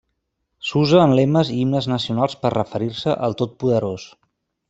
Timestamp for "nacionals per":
1.93-2.53